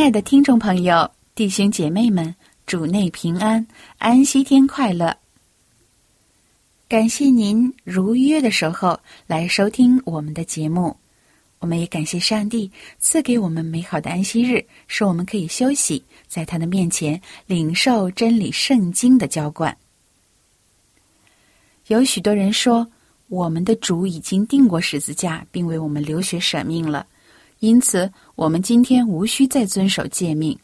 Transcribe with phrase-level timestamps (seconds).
[0.00, 2.34] 亲爱的听众朋友、弟兄姐妹们，
[2.64, 3.66] 主内平安，
[3.98, 5.14] 安息天快乐！
[6.88, 10.96] 感谢您如约的守候来收听我们的节目，
[11.58, 19.76] 我们也感谢上帝赐给我们美好的安息日，使我们可以休息，在他的面前领受真理圣经的浇灌。
[21.88, 22.90] 有许多人说，
[23.28, 27.06] 我们的主已经定过十字架，并为我们流血舍命了。
[27.60, 30.58] 因此，我们今天无需再遵守诫命。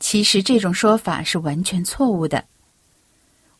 [0.00, 2.44] 其实这种说法是完全错误的。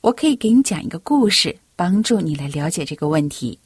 [0.00, 3.56] 我可以给你讲一个故事，帮助你来了解这个问题。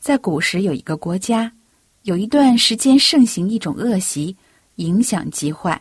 [0.00, 1.52] 在古时有一个国家，
[2.02, 4.36] 有一段时间盛行一种恶习，
[4.76, 5.80] 影响极坏。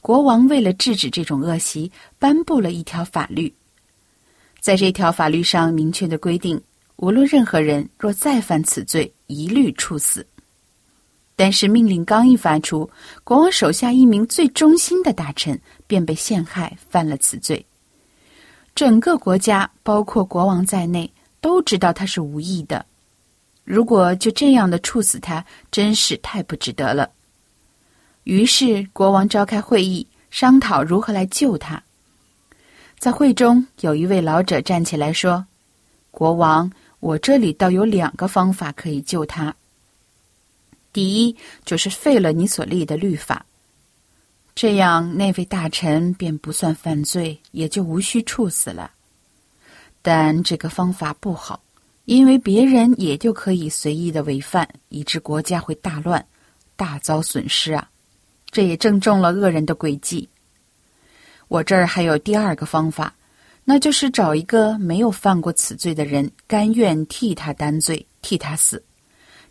[0.00, 3.54] 国王为了制止这种恶习，颁布了一条法律。
[4.60, 6.58] 在这条法律上明确的规定。
[6.96, 10.26] 无论任何人若再犯此罪，一律处死。
[11.34, 12.88] 但是命令刚一发出，
[13.24, 17.64] 国王手下一名最忠心的大臣便被陷害，犯了此罪。
[18.74, 22.84] 整个国家，包括国王在内，都知道他是无意的。
[23.64, 27.10] 如果就这样的处死他，真是太不值得了。
[28.24, 31.82] 于是国王召开会议，商讨如何来救他。
[32.98, 35.44] 在会中，有一位老者站起来说
[36.12, 36.70] ：“国王。”
[37.02, 39.52] 我这里倒有两个方法可以救他。
[40.92, 43.44] 第一，就是废了你所立的律法，
[44.54, 48.92] 这样那位大臣便不算犯罪，也就无需处死了。
[50.00, 51.60] 但这个方法不好，
[52.04, 56.24] 因为别人也就可以随意的违犯，以致国家会大乱，
[56.76, 57.90] 大遭损失啊！
[58.52, 60.28] 这也正中了恶人的诡计。
[61.48, 63.12] 我这儿还有第二个方法。
[63.64, 68.82] 那就是找一个没有犯过此罪的人，甘愿替他担罪，替他死。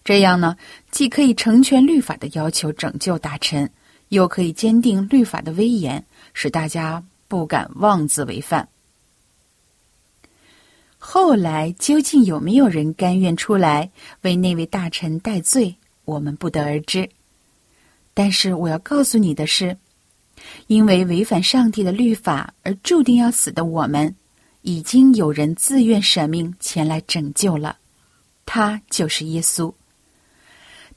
[0.03, 0.57] 这样呢，
[0.91, 3.71] 既可以成全律法的要求，拯救大臣，
[4.09, 8.67] 又可以坚定律法的威严，使大家不敢妄自违犯。
[10.97, 13.89] 后来究竟有没有人甘愿出来
[14.21, 17.09] 为那位大臣代罪，我们不得而知。
[18.13, 19.77] 但是我要告诉你的是。
[20.67, 24.15] 因为违反上帝的律法而注定要死的我们，
[24.61, 27.77] 已经有人自愿舍命前来拯救了。
[28.45, 29.73] 他就是耶稣。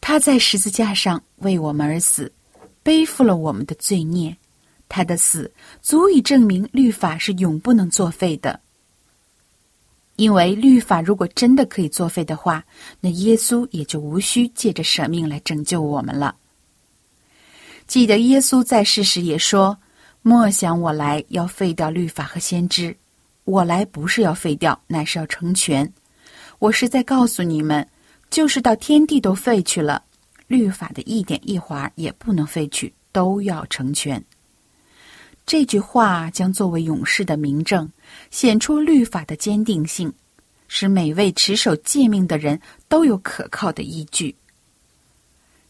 [0.00, 2.32] 他在十字架上为我们而死，
[2.82, 4.37] 背负了我们的罪孽。
[4.88, 5.50] 他的死
[5.81, 8.60] 足以证明律法是永不能作废的。
[10.16, 12.64] 因为律法如果真的可以作废的话，
[13.00, 16.37] 那耶稣也就无需借着舍命来拯救我们了。
[17.86, 19.76] 记得耶稣在世时也说
[20.22, 22.96] ：“莫想我来要废掉律法和先知，
[23.44, 25.90] 我来不是要废掉，乃是要成全。
[26.58, 27.86] 我是在告诉你们，
[28.30, 30.02] 就是到天地都废去了，
[30.46, 34.22] 律法的一点一划也不能废去，都要成全。”
[35.46, 37.86] 这句话将作为勇士的明证，
[38.30, 40.10] 显出律法的坚定性，
[40.68, 42.58] 使每位持守诫命的人
[42.88, 44.34] 都有可靠的依据。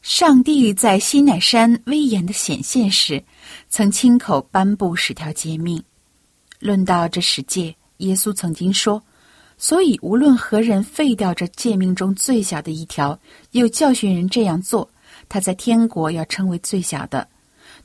[0.04, 3.24] 上帝在西奈山威严的显现时，
[3.70, 5.82] 曾亲口颁布十条诫命。
[6.58, 9.02] 论到这十诫，耶稣曾经说
[9.56, 13.18] ：“所以无论何人废掉这诫命中最小的一条，
[13.52, 14.86] 又教训人这样做，
[15.26, 17.26] 他在天国要称为最小的；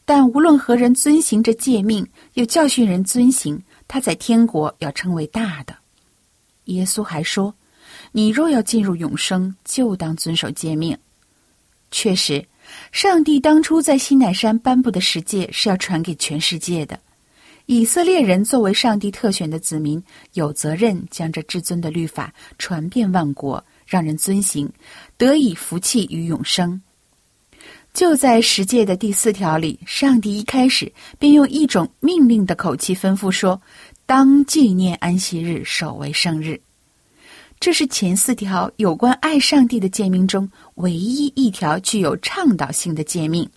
[0.04, 5.74] 但无论何人遵行这诫命，又教训人遵行，他在天国要称为大的。”
[6.66, 7.56] 耶稣还说
[8.12, 10.98] ：“你若要进入永生，就当遵守诫命。”
[11.92, 12.46] 确实，
[12.92, 17.00] 上帝当初在西乃山颁布的十诫是要传给全世界的。
[17.66, 20.04] 以色列人作为上帝特选的子民，
[20.34, 24.72] 有责任将这至尊的律法传遍万国，让人遵行，
[25.18, 26.82] 得以福气与永生。
[27.94, 33.60] 就在十诫的第四条里，上帝一开始便用一种命令的口气吩咐说
[34.06, 36.60] ：“当纪念安息日，守为圣日。”
[37.60, 43.50] 这是前四条有关爱上帝的诫命中唯一一条具有倡导性的诫命。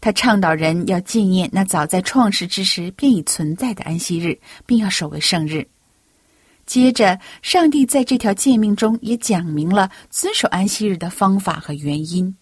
[0.00, 5.66] 他倡导人要纪念那早在创世之时便已存在的安息日，并要守为圣日。
[6.64, 12.34] 接着，上帝在这条诫命中也讲明了遵守安息日的方法和原因。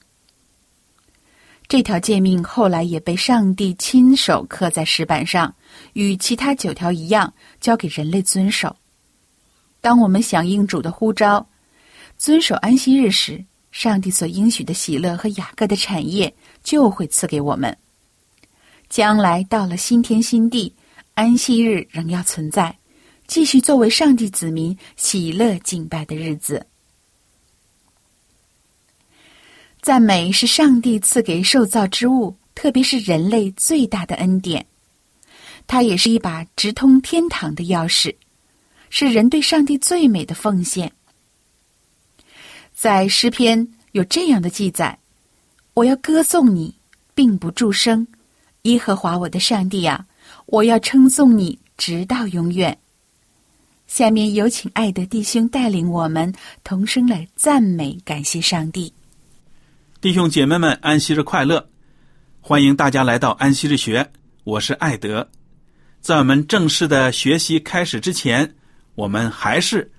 [1.68, 5.54] 这条诫命后来也被上帝亲手刻在石板上，
[5.94, 8.76] 与其他九条一样，交给人类遵守。
[9.80, 11.46] 当我们响应主的呼召，
[12.18, 13.42] 遵守安息日时，
[13.72, 17.76] 上帝所应许的喜乐和雅各的产业就会赐给我们。
[18.88, 20.74] 将来到了新天新地，
[21.14, 22.76] 安息日仍要存在，
[23.26, 26.66] 继续作为上帝子民喜乐敬拜的日子。
[29.80, 34.66] 赞美是上帝赐给受造之物，特别是人类最大的恩典。
[35.66, 38.14] 它也是一把直通天堂的钥匙。
[38.90, 40.92] 是人对上帝最美的奉献。
[42.74, 44.98] 在诗篇有这样的记载
[45.74, 46.74] ：“我要歌颂你，
[47.14, 48.06] 并不住声，
[48.62, 50.04] 耶和华我的上帝啊，
[50.46, 52.76] 我要称颂你，直到永远。”
[53.86, 56.32] 下面有请爱德弟兄带领我们
[56.62, 58.92] 同声来赞美、感谢上帝。
[60.00, 61.68] 弟兄姐妹们，安息日快乐！
[62.40, 64.10] 欢迎大家来到安息日学，
[64.44, 65.28] 我是艾德。
[66.00, 68.54] 在我们正式的学习开始之前，
[68.94, 69.90] 我们还是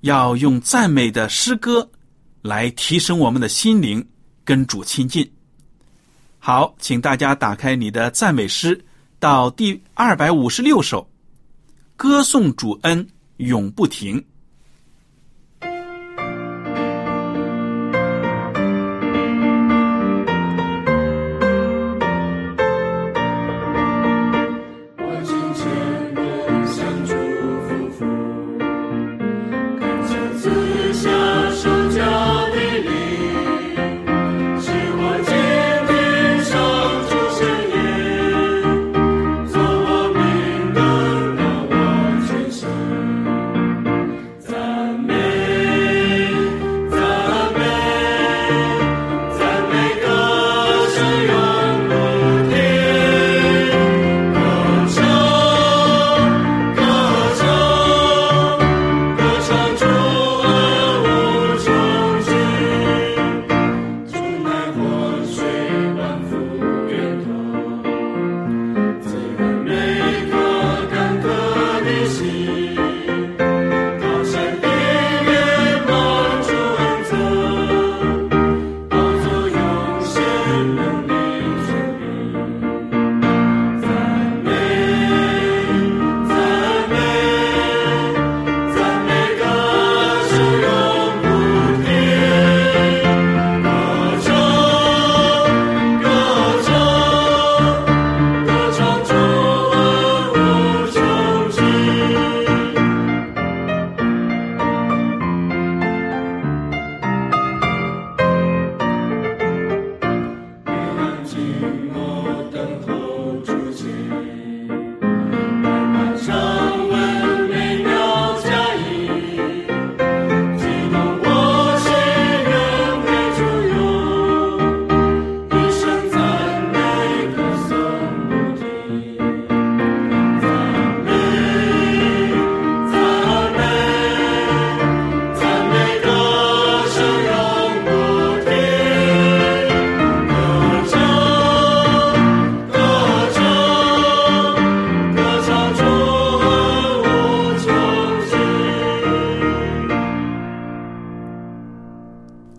[0.00, 1.90] 要用赞美的诗歌
[2.42, 4.06] 来提升我们的心灵，
[4.44, 5.28] 跟主亲近。
[6.38, 8.84] 好，请大家打开你的赞美诗，
[9.18, 11.10] 到第二百五十六首，
[11.96, 13.06] 歌颂主恩
[13.38, 14.24] 永不停。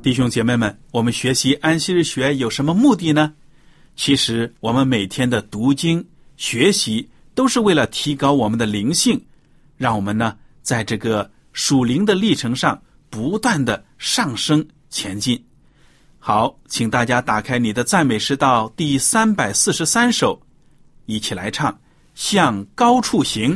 [0.10, 3.32] 弟兄姐妹们，我们学习安息日学有什么目的呢？
[3.96, 6.04] 其实，我们每天的读经
[6.36, 9.24] 学习都是为了提高我们的灵性，
[9.78, 15.40] 让我们呢在这个属灵的历程上不断的上升前进。
[16.18, 20.42] 好，请大家打开你的赞美诗到第三百四十三首，
[21.06, 21.72] 一起来唱
[22.16, 23.56] 《向高处行》。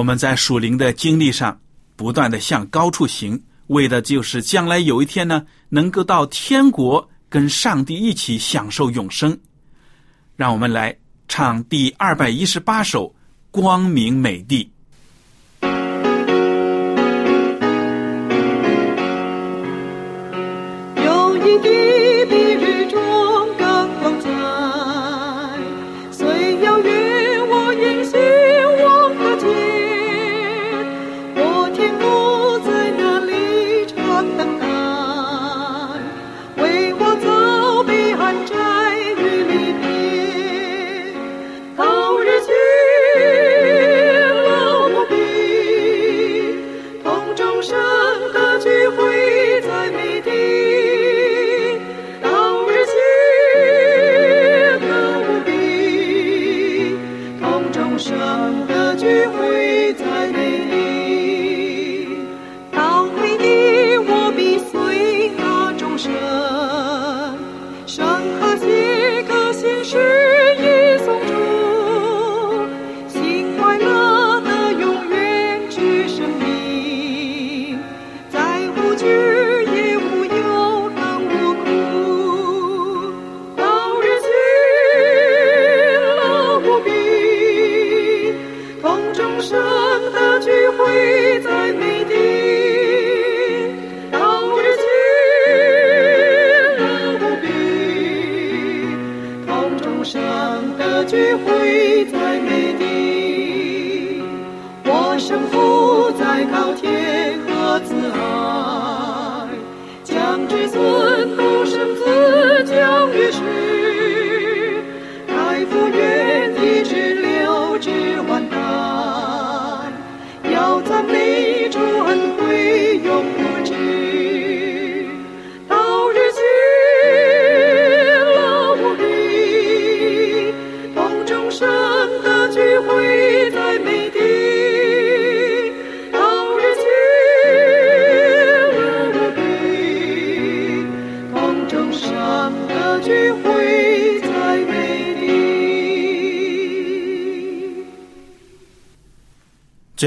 [0.00, 1.60] 我们在属灵的经历上
[1.94, 9.38] 不断的向高处行，为的就是将来有一天呢，能够到天国跟上帝一起享受永生。
[10.36, 10.96] 让我们来
[11.28, 13.14] 唱第二百一十八首，
[13.50, 14.72] 光明美地。
[20.96, 22.09] 有一滴。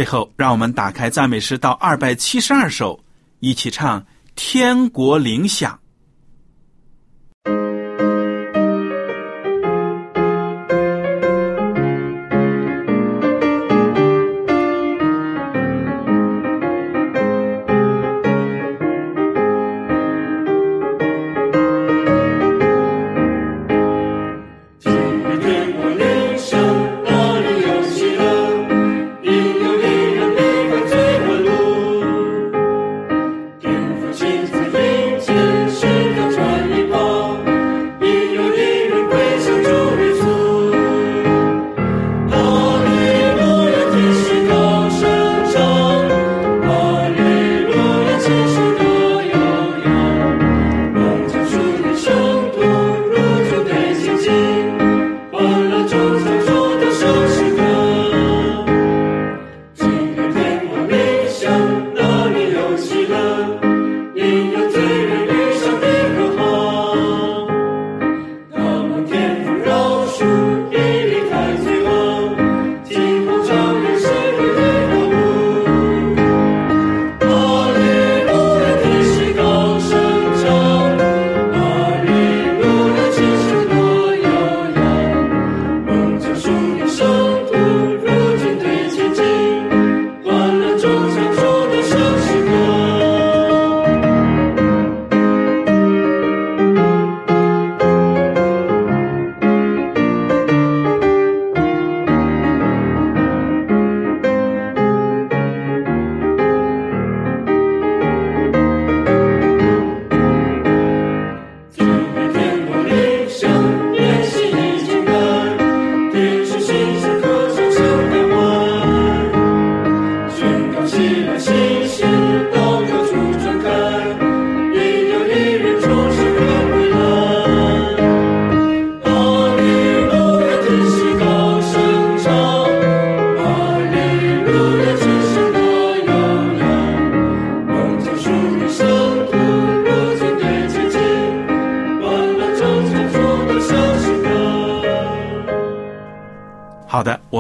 [0.04, 3.06] 最后让我们打开赞美诗到二百七十二首
[3.40, 4.06] 一起唱
[4.36, 5.80] 天国铃响。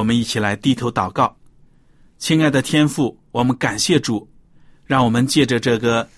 [0.03, 1.33] 我们一起来低头祷告。
[2.17, 4.29] 亲爱的天父，我们感谢主，
[4.86, 6.10] 让我们借着这个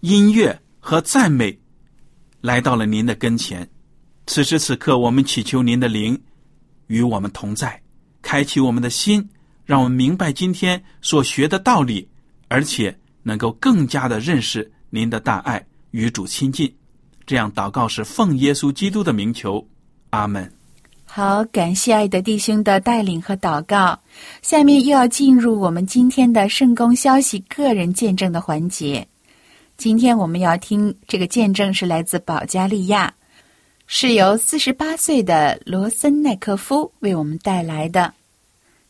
[0.00, 1.58] 音乐和赞美，
[2.40, 3.68] 来到了您的跟前。
[4.26, 6.18] 此时此刻，我们祈求您的灵
[6.86, 7.78] 与我们同在，
[8.22, 9.28] 开启我们的心，
[9.66, 12.08] 让我们明白今天所学的道理，
[12.48, 16.74] 而且能够更加的认识您的大爱，与主亲近。
[17.26, 19.68] 这样祷告是奉耶稣基督的名求，
[20.08, 20.50] 阿门。
[21.10, 23.98] 好，感谢爱德弟兄的带领和祷告。
[24.42, 29.04] 下面又要进入我们今天的圣公消息个人见证的环节。
[29.76, 33.12] 今天我们要听这个见证是来自保加利亚，
[33.86, 38.12] 是由四十八岁的罗森奈科夫为我们带来的。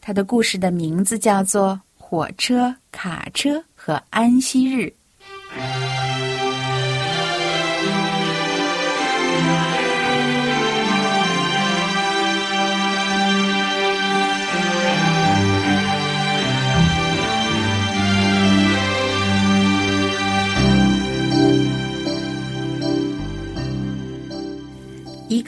[0.01, 4.83] 他的故事的名字叫做《火车、卡车和安息日》。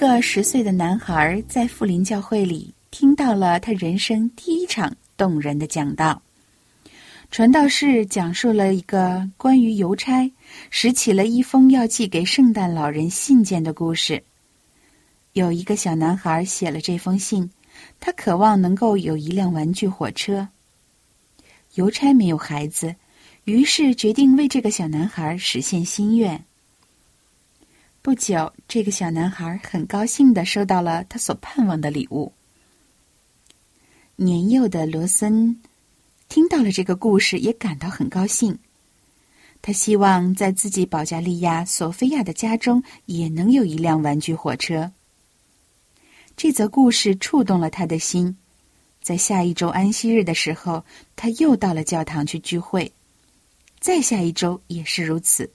[0.01, 6.23] 一个十岁的男孩在富林教会里听到了他人生第一场动人的讲道。
[7.31, 10.33] 传道士讲述了一个关于邮差
[10.71, 14.25] 拾起了一封要寄给圣诞老人信件的故事。
[15.35, 17.51] 有一个小男孩写了这封信，
[18.01, 20.49] 他渴望能够有一辆玩具火车。
[21.75, 22.97] 邮差没有孩子，
[23.45, 26.43] 于是决定为这个小男孩实现心愿。
[28.03, 32.33] 不久，这个小男孩很高兴的收到了他所盼望的礼物。
[34.17, 35.61] 年幼的罗森
[36.27, 38.59] 听到了这个故事，也感到很高兴。
[39.61, 44.91] 他希望在自己保加利亚索菲亚的家中也能有一辆玩具火车。
[46.39, 48.35] 这则故事触动了他的心。
[49.03, 50.83] 在下一周安息日的时候，
[51.17, 52.91] 他又到了教堂去聚会。
[53.79, 55.51] 再下一周也是如此。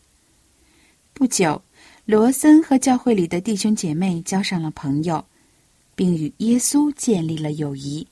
[1.11, 1.59] 不久。
[2.05, 5.25] 罗森和教会里的弟兄姐妹交上了朋友，
[5.95, 8.05] 并与耶稣建立了友谊。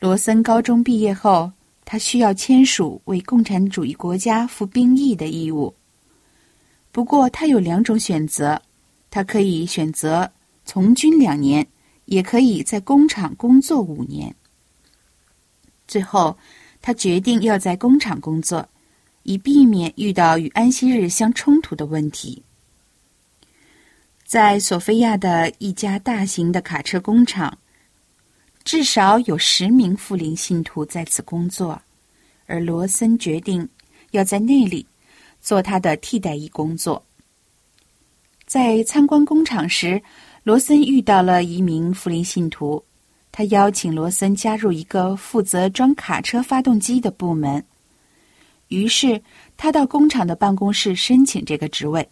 [0.00, 1.52] 罗森高中毕业后，
[1.84, 5.72] 他需要签署为共产主义国家服兵役的义务。
[6.90, 8.60] 不过，他有两种选择：
[9.08, 10.28] 他可以选择
[10.64, 11.64] 从军两年，
[12.06, 14.34] 也可以在工厂工作五年。
[15.86, 16.36] 最后，
[16.82, 18.68] 他决定要在工厂工作。
[19.28, 22.40] 以避免遇到与安息日相冲突的问题，
[24.24, 27.58] 在索菲亚的一家大型的卡车工厂，
[28.62, 31.82] 至少有十名富林信徒在此工作，
[32.46, 33.68] 而罗森决定
[34.12, 34.86] 要在那里
[35.40, 37.04] 做他的替代役工作。
[38.46, 40.00] 在参观工厂时，
[40.44, 42.80] 罗森遇到了一名富林信徒，
[43.32, 47.64] 他邀请罗森加入一个负责装卡车发动机的部门。
[48.68, 49.22] 于是，
[49.56, 52.08] 他到工厂的办公室申请这个职位。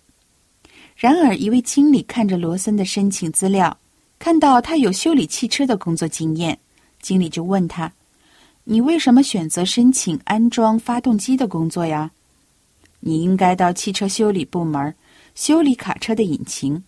[0.97, 3.77] 然而，一位经理看着罗森的申请资料，
[4.21, 6.57] 看到他有修理汽车的工作经验，
[7.03, 7.93] 经理就问他
[8.63, 12.13] ：“你为什么选择申请安装发动机的工作呀？
[13.01, 14.95] 你应该到汽车修理部门
[15.35, 16.81] 修理卡车的引擎。”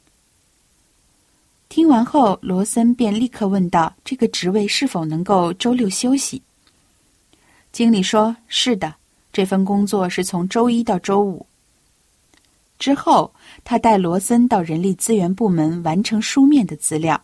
[1.68, 6.40] 听完后，罗森便立刻问道：“这个职位是否能够周六休息？”
[7.72, 8.94] 经理说：“是的。”
[9.36, 11.44] 这份工作是从周一到周五。
[12.78, 13.30] 之后，
[13.64, 17.22] 他带罗森到人力资源部门完成书面的资料。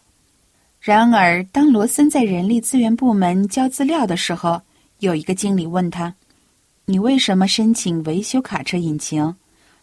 [0.79, 4.61] 然而，当罗森在人力资源部门交资料的时候，
[4.99, 6.15] 有一个经理问他
[6.85, 9.35] ：“你为什么申请维修卡车引擎？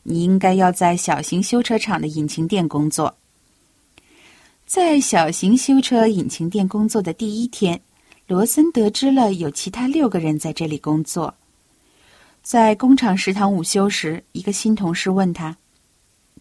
[0.04, 3.16] 你应该要在小型修车厂的引擎店工作。”
[4.68, 7.82] 在小型修车引擎店工作的第一天，
[8.28, 11.34] 罗森得知了有其他六个人在这里工作。
[12.50, 15.56] 在工厂食堂午休时，一个新同事问他：“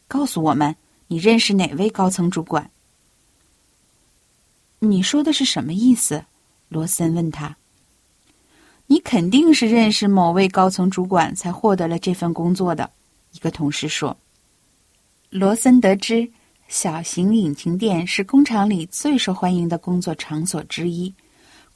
[0.08, 0.74] 告诉我们，
[1.06, 2.70] 你认识哪位高层主管？”
[4.80, 6.24] 你说的是什么意思？
[6.70, 7.54] 罗森问他。
[8.86, 12.90] 你肯定是认识某位高层主管才获得了这份工作的。
[13.32, 14.16] 一个同事说。
[15.28, 16.26] 罗森得知，
[16.68, 21.14] 小型引擎店是工厂里最受欢迎的工作场所之一。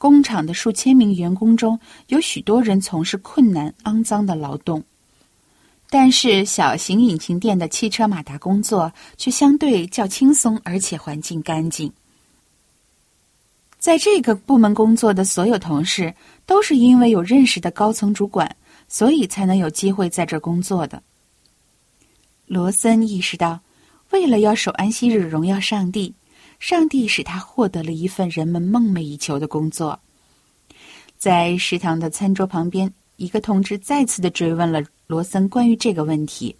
[0.03, 4.83] 工厂的数千名员工中有许多人从事困难、肮脏的劳动，
[5.89, 11.89] 但是小型引擎店的汽车马达工作却相对较轻松，而且环境干净。
[13.79, 16.13] 在这个部门工作的所有同事
[16.45, 18.53] 都是因为有认识的高层主管，
[18.89, 21.01] 所以才能有机会在这工作的。
[22.45, 23.61] 罗森意识到，
[24.09, 26.13] 为了要守安息日荣耀上帝。
[26.63, 29.99] 上帝使他获得了一份人们梦寐以求的工作。
[31.17, 36.55] 在食堂的餐桌旁边，一个同志再次的追问了罗森关于这个问题：“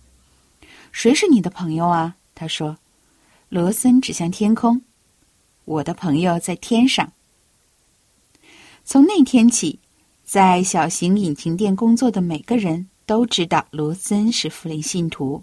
[0.91, 2.77] 谁是你的朋友啊？”他说。
[3.47, 4.81] 罗森指向天空
[5.63, 7.13] ：“我的朋友在天上。”
[8.83, 9.79] 从那天起，
[10.25, 15.41] 在小型引擎店工作的每个人都知道罗森是福林信徒。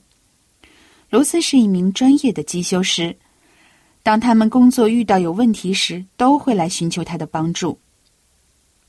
[1.08, 3.16] 罗森是一名专业的机修师，
[4.02, 7.78] 当他们工作遇到有问题时，都会来寻求他的帮助。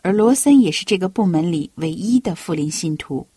[0.01, 3.27] 而罗森也是这个部门里唯一的福林信徒。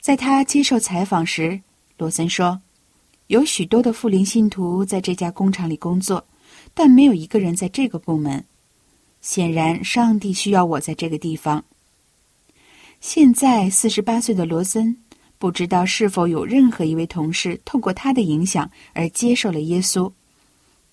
[0.00, 1.60] 在他接受采访时，
[1.96, 2.60] 罗森说。
[3.26, 6.26] 有许多的富林信徒在这家工厂里工作，
[6.74, 8.44] 但没有一个人在这个部门。
[9.20, 11.64] 显然，上帝需要我在这个地方。
[13.00, 14.96] 现在，四十八岁的罗森
[15.40, 20.12] 不知道是否有任何一位同事透过他的影响而接受了耶稣，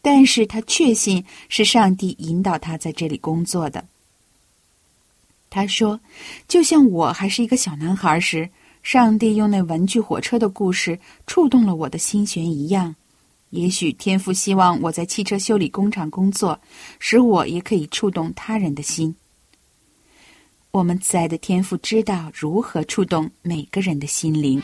[0.01, 3.85] 但是他确信是上帝引导他在这里工作的。
[5.49, 5.99] 他说
[6.47, 8.49] ：“就像我还是一个小男孩时。”
[8.83, 12.95] 上帝用那玩具火车的故事触动了我的心弦一样，
[13.49, 16.57] 也许天父希望我在汽车修理工厂工作，
[16.97, 19.13] 使我也可以触动他人的心。
[20.77, 24.61] 我们慈爱的天父知道如何触动每个人的心灵。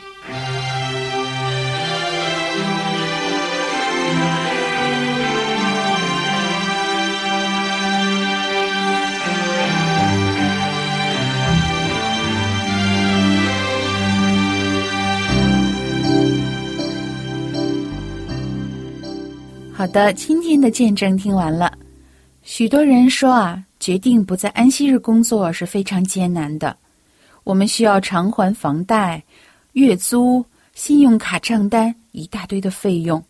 [19.72, 21.76] 好的，今天的见证听完了。
[22.42, 26.74] 许多人说啊，决定不在安息日工作是非常艰难的。
[27.42, 29.22] 我们需要偿还房贷、
[29.72, 30.42] 月租、
[30.72, 33.22] 信用卡账单，一大堆的费用。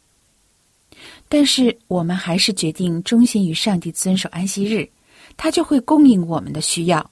[1.29, 4.89] 但是我们还是决定忠心于上帝，遵守安息日，
[5.37, 7.05] 他就会供应我们的需要，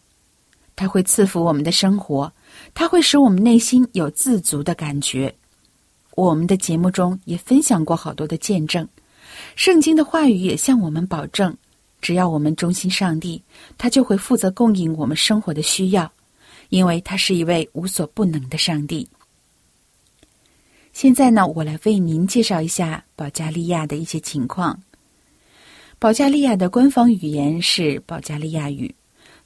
[0.77, 2.33] 他会赐福我们的生活，
[2.75, 5.35] 他会使我们内心有自足的感觉。
[6.15, 8.89] 我们的节目中也分享过好多的见证。
[9.57, 11.53] 圣经的话语也向我们保证，
[12.03, 13.41] 只要我们忠心上帝，
[13.79, 16.13] 他就会负责供应我们生活的需要，
[16.69, 19.09] 因为他是一位无所不能的上帝。
[20.93, 24.79] 现在呢，我来为您介绍一下保加利亚的一些情况。
[25.99, 28.93] 保加利亚的官方语言是保加利亚语，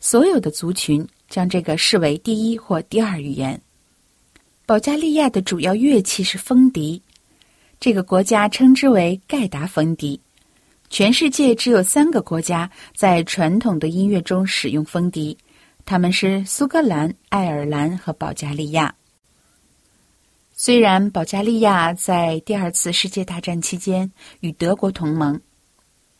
[0.01, 3.61] 所有的族群将这个视为第一或第二语言。
[4.65, 7.01] 保加利亚的主要乐器是风笛。
[7.79, 10.19] 这个国家称之为盖达风笛，
[10.89, 15.37] 全世界只有三个国家在传统的音乐中使用风笛，
[15.85, 18.95] 他们是苏格兰、爱尔兰和保加利亚。
[20.53, 25.39] 虽然保加利亚在第二次世界大战期间与德国同盟，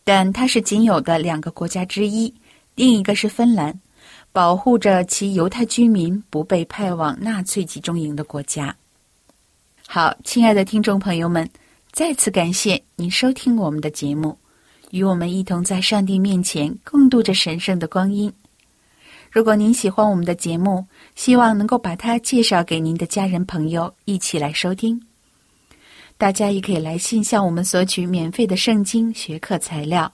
[0.03, 2.31] 但它是仅有的两个国家之一，
[2.75, 3.79] 另一个是芬兰，
[4.31, 8.75] 保护着其犹太居民不被派往纳粹集中营的国家。
[9.87, 11.49] 好，亲爱的听众朋友们，
[11.91, 14.37] 再次感谢您收听我们的节目，
[14.91, 18.31] 与我们一同在上帝面前共度着神圣的光阴。
[19.29, 25.01] 如果您喜欢我们的节目，希望能够把它介绍给您的家人朋友一起来收听。
[26.17, 30.11] 大家也可以来信向我们索取免费的圣经学课材料。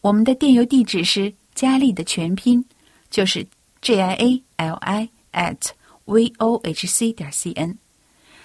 [0.00, 2.64] 我们的电邮地址是佳丽的全拼，
[3.10, 3.44] 就是
[3.80, 5.70] J I A L I at
[6.04, 7.76] v o h c 点 c n。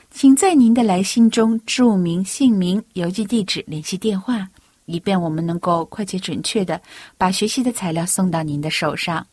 [0.10, 4.49] 请在您的来信中注明姓名、邮寄地址、联系电话，
[4.90, 6.82] 以便我们能够快捷准确的
[7.18, 9.26] 把学习的材料送到您的手上。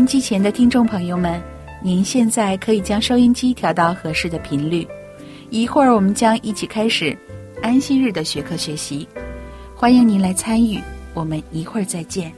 [0.00, 1.38] 音机前的听众朋友们，
[1.82, 4.88] 您现在可以将收音机调到合适的频率。
[5.50, 7.14] 一会儿我们将一起开始
[7.62, 9.06] 安息日的学科学习，
[9.76, 10.80] 欢迎您来参与。
[11.12, 12.32] 我们一会儿再见。